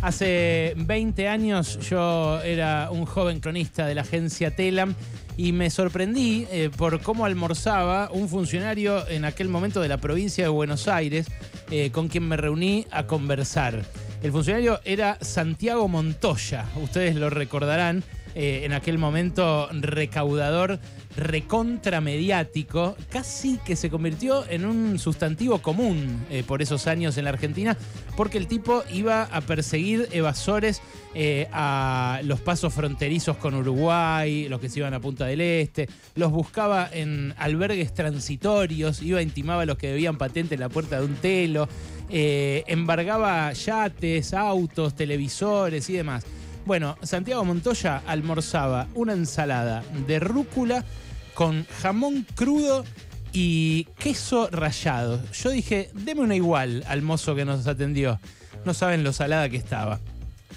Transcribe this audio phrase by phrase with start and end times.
[0.00, 4.94] Hace 20 años yo era un joven cronista de la agencia Telam
[5.36, 10.44] y me sorprendí eh, por cómo almorzaba un funcionario en aquel momento de la provincia
[10.44, 11.26] de Buenos Aires
[11.70, 13.84] eh, con quien me reuní a conversar.
[14.22, 20.78] El funcionario era Santiago Montoya, ustedes lo recordarán, eh, en aquel momento recaudador
[21.16, 27.30] recontramediático, casi que se convirtió en un sustantivo común eh, por esos años en la
[27.30, 27.76] Argentina,
[28.16, 30.80] porque el tipo iba a perseguir evasores
[31.14, 35.88] eh, a los pasos fronterizos con Uruguay, los que se iban a Punta del Este,
[36.14, 40.68] los buscaba en albergues transitorios, iba a intimar a los que debían patente en la
[40.68, 41.68] puerta de un telo,
[42.10, 46.24] embargaba yates, autos, televisores y demás.
[46.68, 50.84] Bueno, Santiago Montoya almorzaba una ensalada de rúcula
[51.32, 52.84] con jamón crudo
[53.32, 55.18] y queso rallado.
[55.32, 58.20] Yo dije, deme una igual al mozo que nos atendió.
[58.66, 59.98] No saben lo salada que estaba.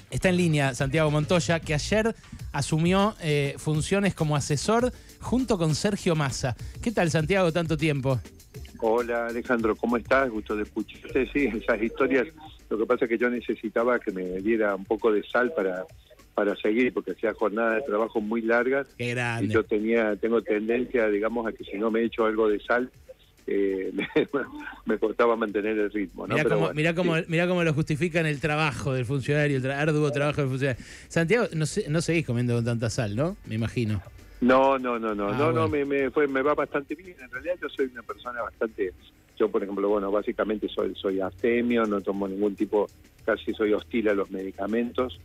[0.09, 2.13] Está en línea Santiago Montoya, que ayer
[2.51, 6.57] asumió eh, funciones como asesor junto con Sergio Massa.
[6.81, 8.20] ¿Qué tal, Santiago, tanto tiempo?
[8.81, 10.29] Hola, Alejandro, ¿cómo estás?
[10.29, 11.29] Gusto de escucharte.
[11.31, 12.27] Sí, esas historias,
[12.72, 15.86] lo que pasa es que yo necesitaba que me diera un poco de sal para
[16.34, 18.88] para seguir, porque hacía jornadas de trabajo muy largas.
[18.98, 19.48] Qué grande.
[19.48, 22.90] Y yo tenía, tengo tendencia, digamos, a que si no me echo algo de sal,
[23.48, 23.92] eh,
[24.86, 26.27] me, costaba mantener el ritmo.
[26.27, 26.36] ¿no?
[26.74, 27.14] Mirá, cómo,
[27.48, 30.84] cómo, lo justifican el trabajo del funcionario, el arduo trabajo del funcionario.
[31.08, 33.36] Santiago, no, no seguís comiendo con tanta sal, ¿no?
[33.46, 34.02] Me imagino.
[34.42, 37.16] No, no, no, no, ah, no, no, me, me, fue, me va bastante bien.
[37.22, 38.92] En realidad yo soy una persona bastante,
[39.37, 42.87] yo por ejemplo, bueno, básicamente soy, soy astemio, no tomo ningún tipo,
[43.26, 45.20] casi soy hostil a los medicamentos.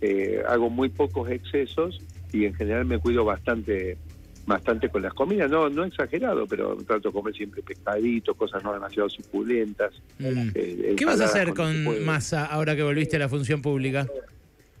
[0.00, 2.00] Eh, hago muy pocos excesos
[2.32, 3.96] y en general me cuido bastante
[4.44, 8.72] bastante con las comidas, no no exagerado, pero trato de comer siempre pescadito, cosas no
[8.72, 9.92] demasiado suculentas.
[10.18, 10.48] Mm.
[10.54, 14.08] Eh, ¿Qué vas a hacer con masa ahora que volviste a la función pública?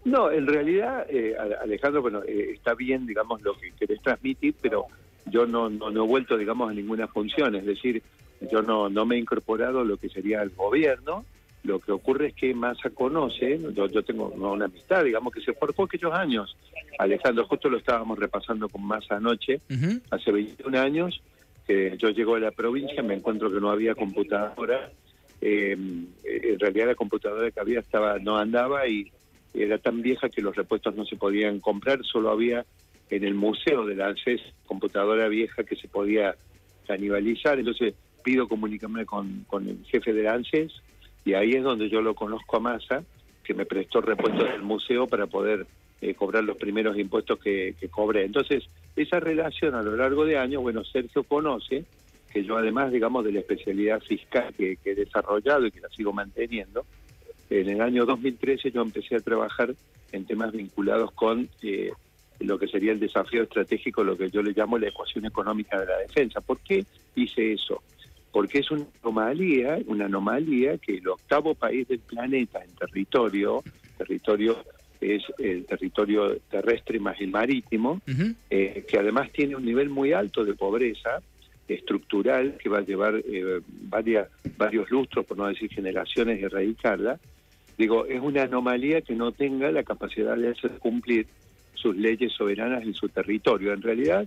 [0.04, 4.86] No, en realidad, eh, Alejandro, bueno, está bien, digamos, lo que querés transmitir, pero
[5.26, 8.02] yo no, no, no he vuelto, digamos, a ninguna función, es decir,
[8.50, 11.24] yo no, no me he incorporado a lo que sería el gobierno,
[11.64, 15.52] lo que ocurre es que Massa conoce, yo, yo tengo una amistad, digamos, que se
[15.52, 16.56] forjó aquellos años.
[16.98, 19.60] Alejandro, justo lo estábamos repasando con Massa anoche,
[20.10, 21.22] hace 21 años,
[21.66, 24.90] que yo llego a la provincia, me encuentro que no había computadora.
[25.40, 29.10] Eh, en realidad la computadora que había estaba no andaba y
[29.54, 32.64] era tan vieja que los repuestos no se podían comprar, solo había
[33.10, 36.34] en el museo de la ANSES computadora vieja que se podía
[36.86, 40.72] canibalizar, entonces pido comunicarme con, el jefe de ANSES
[41.24, 43.04] y ahí es donde yo lo conozco a Massa,
[43.44, 45.66] que me prestó repuestos del museo para poder
[46.00, 48.24] eh, cobrar los primeros impuestos que, cobré.
[48.24, 48.64] Entonces,
[48.96, 51.84] esa relación a lo largo de años, bueno, Sergio conoce
[52.32, 56.12] que yo además, digamos, de la especialidad fiscal que, he desarrollado y que la sigo
[56.12, 56.84] manteniendo,
[57.50, 59.74] en el año 2013 yo empecé a trabajar
[60.12, 61.92] en temas vinculados con eh,
[62.40, 65.86] lo que sería el desafío estratégico, lo que yo le llamo la ecuación económica de
[65.86, 66.40] la defensa.
[66.40, 66.84] ¿Por qué
[67.14, 67.82] hice eso?
[68.32, 73.62] Porque es una anomalía, una anomalía que el octavo país del planeta en territorio,
[73.98, 74.56] territorio
[75.00, 78.00] es el territorio terrestre más el marítimo,
[78.48, 81.20] eh, que además tiene un nivel muy alto de pobreza
[81.68, 87.18] estructural que va a llevar eh, varias, varios lustros, por no decir generaciones, de erradicarla.
[87.76, 91.26] Digo, es una anomalía que no tenga la capacidad de hacer cumplir
[91.74, 93.72] sus leyes soberanas en su territorio.
[93.72, 94.26] En realidad,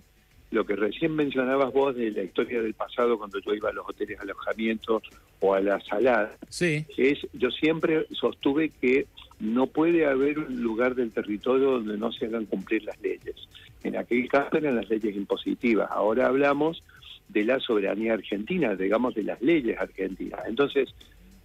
[0.51, 3.87] lo que recién mencionabas vos de la historia del pasado cuando yo iba a los
[3.87, 5.01] hoteles de alojamiento
[5.39, 6.85] o a la salada, sí.
[6.97, 9.07] es yo siempre sostuve que
[9.39, 13.35] no puede haber un lugar del territorio donde no se hagan cumplir las leyes.
[13.83, 15.89] En aquel caso eran las leyes impositivas.
[15.91, 16.83] Ahora hablamos
[17.27, 20.41] de la soberanía argentina, digamos de las leyes argentinas.
[20.47, 20.93] Entonces,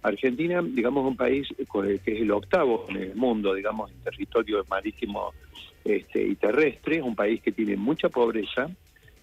[0.03, 5.33] Argentina, digamos, un país que es el octavo en el mundo, digamos, en territorio marítimo
[5.83, 8.69] este, y terrestre, un país que tiene mucha pobreza,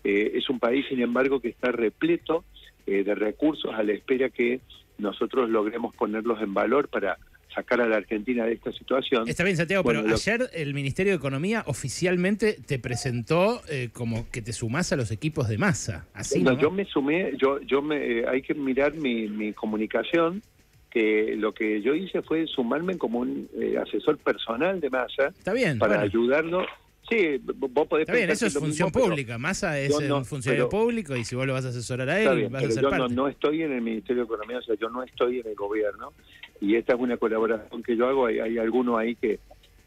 [0.08, 2.42] eh, es un país, sin embargo, que está repleto
[2.86, 4.60] eh, de recursos a la espera que
[4.96, 7.18] nosotros logremos ponerlos en valor para
[7.54, 9.28] sacar a la Argentina de esta situación.
[9.28, 14.40] Está bien, Santiago, pero ayer el Ministerio de Economía oficialmente te presentó eh, como que
[14.40, 16.06] te sumás a los equipos de masa.
[16.14, 20.42] Así, no, yo me sumé, yo, yo me, hay que mirar mi, mi comunicación
[20.90, 23.46] que lo que yo hice fue sumarme como un
[23.86, 26.64] asesor personal de masa Está bien, para ayudarlo
[27.08, 29.38] Sí, vos podés Está bien, eso es función pública.
[29.38, 32.64] Massa es un funcionario público y si vos lo vas a asesorar a él, vas
[32.64, 33.14] a ser yo parte.
[33.14, 35.54] No, no estoy en el Ministerio de Economía, o sea, yo no estoy en el
[35.54, 36.12] gobierno
[36.60, 38.26] y esta es una colaboración que yo hago.
[38.26, 39.38] Hay, hay alguno ahí que,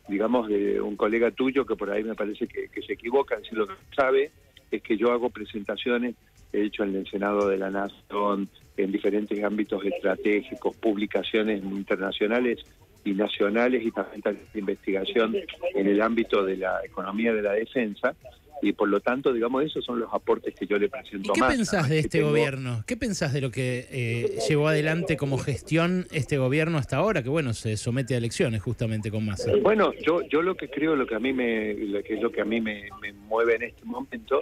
[0.08, 3.68] digamos, de un colega tuyo que por ahí me parece que, se equivoca, si lo
[3.68, 4.32] que sabe
[4.72, 6.16] es que yo hago presentaciones,
[6.54, 12.60] he hecho en el Senado de la Nación, en diferentes ámbitos estratégicos, publicaciones internacionales
[13.04, 14.22] y nacionales y también
[14.54, 15.36] de investigación
[15.76, 18.16] en el ámbito de la economía de la defensa
[18.62, 21.44] y por lo tanto, digamos, esos son los aportes que yo le presento ¿Y qué
[21.44, 22.84] a pensás de este gobierno?
[22.86, 27.24] ¿Qué pensás de lo que eh, llevó adelante como gestión este gobierno hasta ahora?
[27.24, 29.52] Que bueno, se somete a elecciones justamente con Massa.
[29.62, 32.32] Bueno, yo yo lo que creo, lo que a mí me, lo que es lo
[32.32, 32.90] que a mí me,
[33.28, 34.42] mueve en este momento,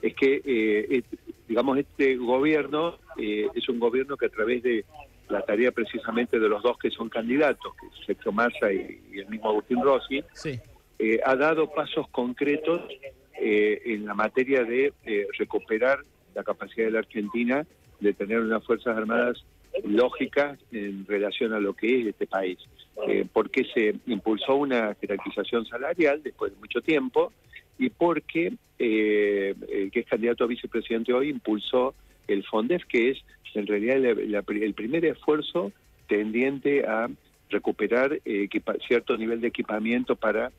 [0.00, 1.02] es que, eh,
[1.46, 4.84] digamos, este gobierno eh, es un gobierno que a través de
[5.30, 9.28] la tarea precisamente de los dos que son candidatos, que es Sergio Massa y, el
[9.28, 10.22] mismo Agustín Rossi,
[11.24, 12.82] ha dado pasos concretos
[13.42, 16.00] eh, en la materia de eh, recuperar
[16.34, 17.66] la capacidad de la Argentina
[17.98, 19.42] de tener unas Fuerzas Armadas
[19.82, 22.58] lógicas en relación a lo que es este país.
[23.08, 27.32] Eh, porque se impulsó una jerarquización salarial después de mucho tiempo
[27.78, 31.94] y porque el que es candidato a vicepresidente hoy impulsó
[32.32, 33.18] el FONDEF, que es
[33.54, 35.72] en realidad el primer esfuerzo
[36.06, 37.08] tendiente a
[37.50, 38.20] recuperar
[38.86, 40.52] cierto nivel de equipamiento para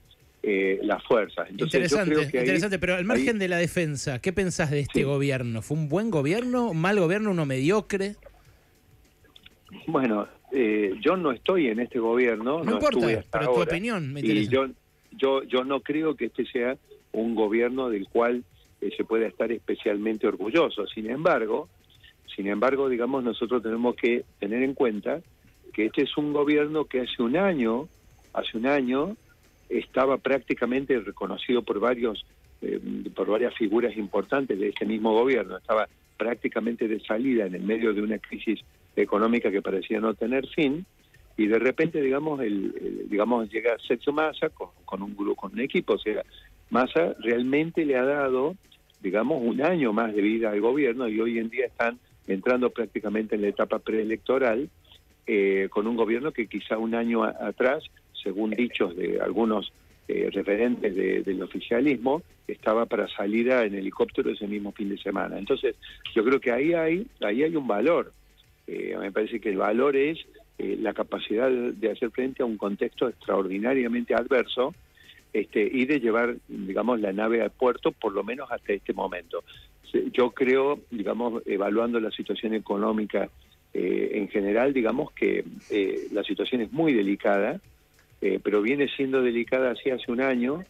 [0.44, 1.50] eh, las fuerzas.
[1.52, 5.62] interesante, interesante, pero al margen de la defensa, ¿qué pensás de este gobierno?
[5.62, 8.16] ¿Fue un buen gobierno, un mal gobierno, uno mediocre?
[9.86, 12.64] Bueno, eh, yo no estoy en este gobierno.
[12.64, 14.50] No, importa, pero tu opinión me interesa.
[14.50, 14.66] Y yo,
[15.12, 16.76] yo, yo no creo que este sea
[17.12, 18.44] un gobierno del cual
[18.82, 20.88] eh, se pueda estar especialmente orgulloso.
[20.88, 21.70] Sin embargo,
[22.36, 25.22] sin embargo, digamos, nosotros tenemos que tener en cuenta
[25.74, 27.88] que este es un gobierno que hace un año,
[28.34, 29.16] hace un año,
[29.70, 32.26] estaba prácticamente reconocido por varios
[32.62, 32.80] eh,
[33.16, 35.88] por varias figuras importantes de este mismo gobierno, estaba
[36.18, 38.60] prácticamente de salida en el medio de una crisis
[38.96, 40.86] económica que parecía no tener fin.
[41.38, 45.62] Y de repente digamos el, digamos llega Sergio Massa con, con, un grupo con un
[45.62, 46.24] equipo, o sea,
[46.70, 48.56] Massa realmente le ha dado
[49.02, 53.36] digamos un año más de vida al gobierno y hoy en día están entrando prácticamente
[53.36, 54.70] en la etapa preelectoral
[55.28, 57.84] eh, con un gobierno que quizá un año atrás
[58.22, 59.72] según dichos de algunos
[60.08, 65.38] eh, referentes del oficialismo, estaba para salida en helicóptero ese mismo fin de semana.
[65.38, 65.76] Entonces,
[66.14, 68.12] yo creo que ahí hay, ahí hay un valor.
[68.68, 70.20] Eh, me parece que el valor es
[70.58, 74.74] eh, la capacidad de hacer frente a un contexto extraordinariamente adverso
[75.34, 79.44] este, y de llevar, digamos, la nave al puerto, por lo menos hasta este momento.
[80.14, 83.30] Yo creo, digamos, evaluando la situación económica
[83.74, 85.46] en general, digamos que
[86.12, 87.60] la situación es muy delicada,
[88.22, 90.64] eh, pero viene siendo delicada así hace un año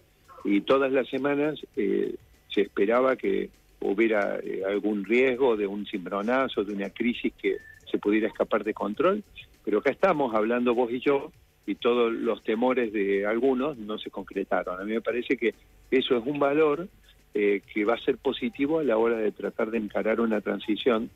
[0.45, 2.15] y todas las semanas eh,
[2.47, 3.49] se esperaba que
[3.81, 7.57] hubiera eh, algún riesgo de un cimbronazo, de una crisis que
[7.91, 9.23] se pudiera escapar de control,
[9.65, 11.31] pero acá estamos hablando vos y yo
[11.65, 14.79] y todos los temores de algunos no se concretaron.
[14.79, 15.53] A mí me parece que
[15.89, 16.87] eso es un valor
[17.33, 21.09] que va a ser positivo a la hora de tratar de encarar una transición,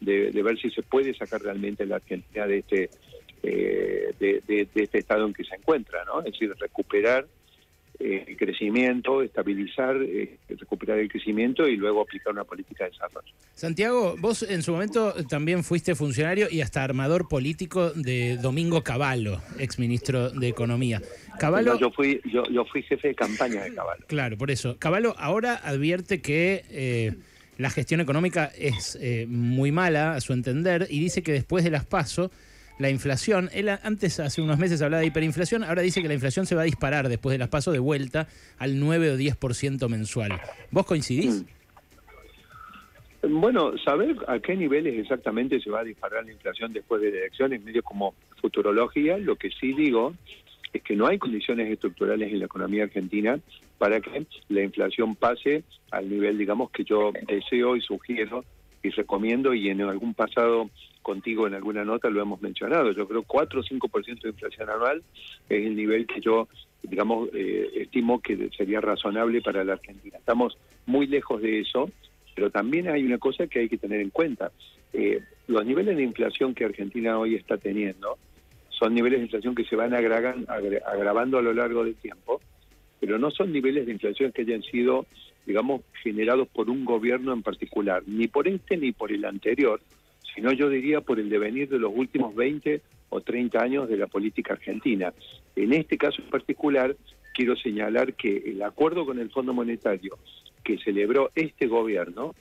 [0.00, 2.90] de, ver si se puede sacar realmente la Argentina de este
[3.42, 6.18] eh, de, este estado en que se encuentra, ¿no?
[6.20, 7.39] Es decir, recuperar eh,
[8.00, 13.32] el crecimiento, estabilizar, eh, recuperar el crecimiento y luego aplicar una política de desarrollo.
[13.54, 19.40] Santiago, vos en su momento también fuiste funcionario y hasta armador político de Domingo Cavallo,
[19.58, 21.02] exministro de Economía.
[21.38, 24.04] Cavallo, yo, fui, yo, yo fui jefe de campaña de Cavallo.
[24.06, 24.76] Claro, por eso.
[24.78, 27.14] Cavallo ahora advierte que
[27.58, 28.98] la gestión económica es
[29.28, 32.30] muy mala, a su entender, y dice que después de las PASO
[32.80, 33.50] la inflación.
[33.52, 36.62] Él antes, hace unos meses, hablaba de hiperinflación, ahora dice que la inflación se va
[36.62, 38.26] a disparar después de las pasos de vuelta
[38.58, 40.40] al 9 o 10% mensual.
[40.70, 41.44] ¿Vos coincidís?
[43.22, 43.40] Mm.
[43.40, 47.18] Bueno, saber a qué niveles exactamente se va a disparar la inflación después de la
[47.18, 49.18] elección es medio como futurología.
[49.18, 50.14] Lo que sí digo
[50.72, 53.38] es que no hay condiciones estructurales en la economía argentina
[53.76, 58.42] para que la inflación pase al nivel, digamos, que yo deseo y sugiero
[58.82, 60.70] y recomiendo y en algún pasado
[61.02, 62.92] contigo en alguna nota lo hemos mencionado.
[62.92, 65.02] Yo creo 4 o 5% de inflación anual
[65.48, 66.48] es el nivel que yo,
[66.82, 70.18] digamos, eh, estimo que sería razonable para la Argentina.
[70.18, 71.90] Estamos muy lejos de eso,
[72.34, 74.52] pero también hay una cosa que hay que tener en cuenta.
[74.92, 78.18] Eh, los niveles de inflación que Argentina hoy está teniendo
[78.70, 82.40] son niveles de inflación que se van agravando a lo largo del tiempo,
[82.98, 85.06] pero no son niveles de inflación que hayan sido,
[85.46, 89.80] digamos, generados por un gobierno en particular, ni por este ni por el anterior,
[90.34, 94.06] sino yo diría por el devenir de los últimos 20 o 30 años de la
[94.06, 95.12] política argentina.
[95.56, 96.96] En este caso en particular,
[97.34, 100.18] quiero señalar que el acuerdo con el Fondo Monetario
[100.62, 102.34] que celebró este gobierno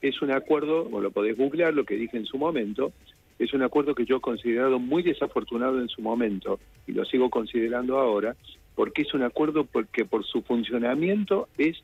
[0.00, 2.92] es un acuerdo, o lo podés googlear, lo que dije en su momento,
[3.38, 7.30] es un acuerdo que yo he considerado muy desafortunado en su momento y lo sigo
[7.30, 8.36] considerando ahora,
[8.74, 11.82] porque es un acuerdo porque por su funcionamiento es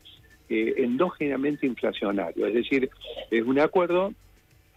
[0.49, 2.91] eh, endógenamente inflacionario, es decir,
[3.31, 4.13] es un acuerdo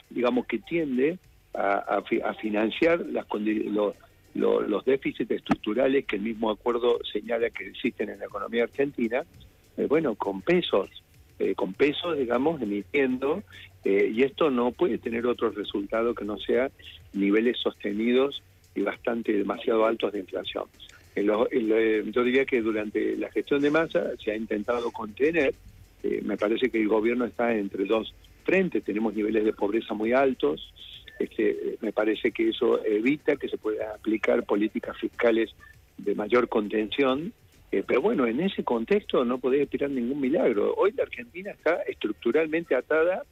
[0.09, 1.17] digamos, que tiende
[1.53, 2.01] a,
[2.41, 3.25] financiar las,
[4.33, 9.23] los déficits estructurales que el mismo acuerdo señala que existen en la economía argentina,
[9.77, 10.89] eh, bueno, con pesos,
[11.39, 13.43] eh, con pesos, digamos, emitiendo,
[13.83, 16.71] eh, y esto no puede tener otro resultado que no sea
[17.13, 18.41] niveles sostenidos
[18.75, 20.65] y bastante demasiado altos de inflación.
[21.15, 25.53] yo diría que durante la gestión de masa se ha intentado contener,
[26.23, 30.73] me parece que el gobierno está entre dos frentes, tenemos niveles de pobreza muy altos,
[31.19, 35.51] este, me parece que eso evita que se puedan aplicar políticas fiscales
[35.97, 37.33] de mayor contención,
[37.71, 40.73] eh, pero bueno, en ese contexto no podés esperar ningún milagro.
[40.75, 43.23] Hoy la Argentina está estructuralmente atada,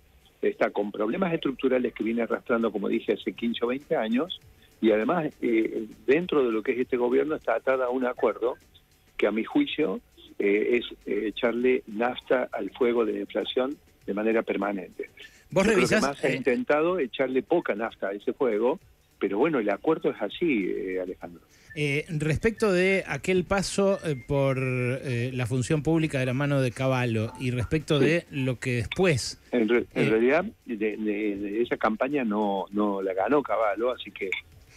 [0.41, 4.39] está con problemas estructurales que viene arrastrando, como dije, hace 15 o 20 años,
[4.79, 8.55] y además eh, dentro de lo que es este gobierno está atada a un acuerdo
[9.17, 9.99] que a mi juicio
[10.39, 15.09] eh, es echarle nafta al fuego de la inflación de manera permanente.
[15.51, 18.79] ¿Vos Yo revisás, creo que más ha eh, intentado echarle poca nafta a ese fuego,
[19.19, 21.41] pero bueno, el acuerdo es así, eh, Alejandro.
[21.73, 26.71] Eh, respecto de aquel paso eh, por eh, la función pública de la mano de
[26.71, 29.39] Caballo y respecto de lo que después...
[29.53, 30.09] En, re- en Eh.
[30.09, 34.29] realidad, de, de- de esa campaña no, no la ganó Caballo, así que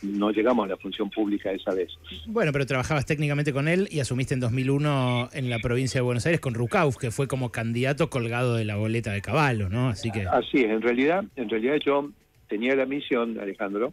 [0.05, 1.91] no llegamos a la función pública esa vez.
[2.27, 6.27] Bueno, pero trabajabas técnicamente con él y asumiste en 2001 en la provincia de Buenos
[6.27, 9.89] Aires con Rucauf, que fue como candidato colgado de la boleta de Caballo, ¿no?
[9.89, 10.27] Así que...
[10.27, 12.11] Así es, en realidad, en realidad yo
[12.49, 13.93] tenía la misión, Alejandro,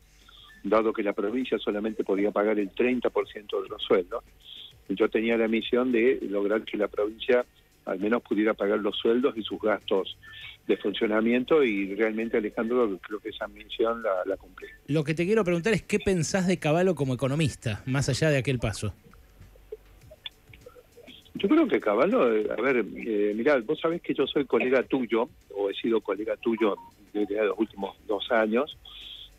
[0.63, 4.24] dado que la provincia solamente podía pagar el 30% de los sueldos,
[4.89, 7.46] yo tenía la misión de lograr que la provincia
[7.85, 10.17] al menos pudiera pagar los sueldos y sus gastos
[10.67, 14.67] de funcionamiento y realmente Alejandro creo que esa misión la, la cumplí.
[14.88, 18.38] Lo que te quiero preguntar es qué pensás de Caballo como economista, más allá de
[18.38, 18.93] aquel paso.
[21.33, 24.83] Yo creo que Caballo, eh, a ver, eh, mirá, vos sabés que yo soy colega
[24.83, 26.75] tuyo, o he sido colega tuyo
[27.13, 28.77] desde los últimos dos años,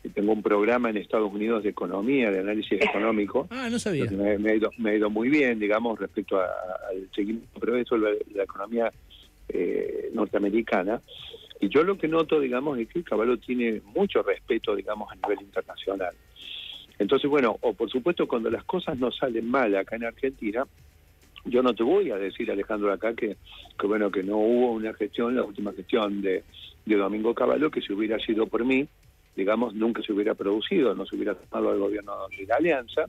[0.09, 4.05] tengo un programa en Estados Unidos de economía, de análisis económico, Ah, no sabía.
[4.11, 6.47] me, me ha ido, me ha ido muy bien, digamos, respecto a-
[6.89, 8.91] al seguimiento la, de la economía
[9.49, 11.01] eh, norteamericana.
[11.59, 15.45] Y yo lo que noto, digamos, es que Caballo tiene mucho respeto, digamos, a nivel
[15.45, 16.13] internacional.
[16.99, 20.65] Entonces, bueno, o por supuesto, cuando las cosas no salen mal acá en Argentina,
[21.45, 23.37] yo no te voy a decir, Alejandro, acá que,
[23.79, 26.43] que bueno, que no hubo una gestión, la última gestión de,
[26.85, 28.87] de Domingo Caballo, que si hubiera sido por mí,
[29.35, 33.05] digamos, nunca se hubiera producido, no se hubiera tomado el gobierno de la Alianza.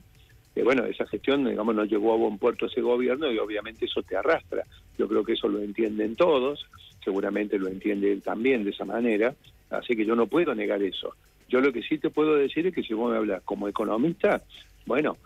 [0.55, 4.01] Eh, bueno, esa gestión, digamos, no llegó a buen puerto ese gobierno y obviamente eso
[4.03, 4.63] te arrastra.
[4.97, 6.65] Yo creo que eso lo entienden todos,
[7.03, 9.35] seguramente lo entiende él también de esa manera,
[9.69, 11.13] así que yo no puedo negar eso.
[11.49, 14.41] Yo lo que sí te puedo decir es que si vos me hablas como economista,
[14.85, 15.17] bueno,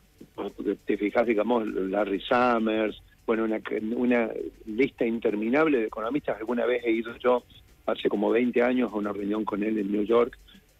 [0.86, 3.62] te fijas, digamos, Larry Summers, bueno, una,
[3.96, 4.29] una
[4.65, 6.38] lista interminable de economistas.
[6.39, 7.44] Alguna vez he ido yo,
[7.86, 10.38] hace como 20 años, a una reunión con él en New York,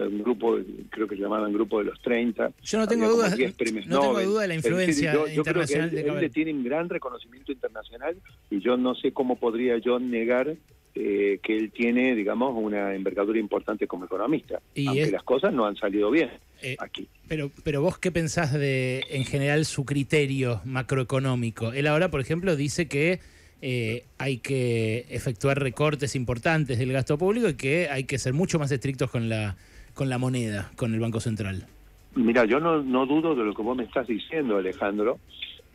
[0.08, 0.58] un grupo,
[0.90, 2.52] creo que se llamaban Grupo de los 30.
[2.64, 5.28] Yo no tengo dudas, 10 premios no tengo duda de la Es decir, influencia yo-
[5.28, 8.16] yo creo que internacional él- de él le tiene un gran reconocimiento internacional
[8.50, 10.56] y yo no sé cómo podría yo negar
[10.96, 15.54] eh, que él tiene, digamos, una envergadura importante como economista, Y aunque es- las cosas
[15.54, 16.30] no han salido bien
[16.62, 17.08] Eh, aquí.
[17.28, 21.72] Pero, pero vos qué pensás de, en general, su criterio macroeconómico.
[21.74, 23.20] Él ahora, por ejemplo, dice que
[23.62, 28.58] eh, hay que efectuar recortes importantes del gasto público y que hay que ser mucho
[28.58, 29.58] más estrictos con la,
[30.00, 31.68] con la moneda, con el Banco Central.
[32.16, 35.20] Mira, yo no, no dudo de lo que vos me estás diciendo, Alejandro,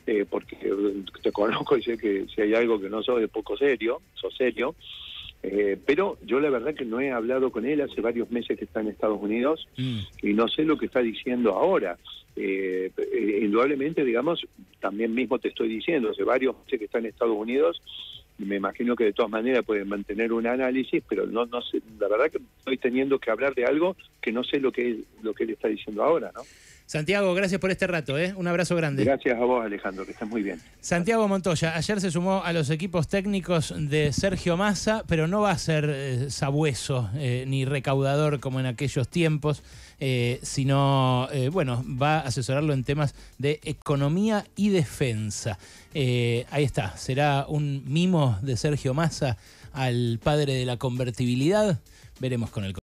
[0.07, 0.57] eh, porque
[1.23, 4.35] te conozco y sé que si hay algo que no sos es poco serio, sos
[4.35, 4.77] serio,
[5.43, 8.65] eh, pero yo la verdad que no he hablado con él hace varios meses que
[8.65, 9.99] está en Estados Unidos Mm.
[10.23, 11.99] y no sé lo que está diciendo ahora.
[12.35, 14.41] Eh, eh, indudablemente, digamos,
[14.81, 17.83] también mismo te estoy diciendo, hace varios meses que está en Estados Unidos,
[18.39, 22.09] me imagino que de todas maneras pueden mantener un análisis, pero no, no sé, la
[22.09, 25.45] verdad que estoy teniendo que hablar de algo que no sé lo que lo que
[25.45, 26.43] él está diciendo ahora, ¿no?
[26.87, 28.35] Santiago, gracias por este rato, ¿eh?
[28.37, 29.05] Un abrazo grande.
[29.05, 30.61] Gracias a vos, Alejandro, que estás muy bien.
[30.81, 35.51] Santiago Montoya, ayer se sumó a los equipos técnicos de Sergio Massa, pero no va
[35.51, 39.63] a ser eh, sabueso eh, ni recaudador como en aquellos tiempos,
[39.99, 45.59] eh, sino, bueno, va a asesorarlo en temas de economía y defensa.
[45.95, 49.39] Eh, ahí está, será un mimo de Sergio Massa
[49.73, 51.81] al padre de la convertibilidad.
[52.21, 52.75] Veremos con el